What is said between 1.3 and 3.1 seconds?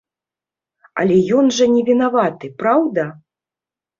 ён жа не вінаваты, праўда?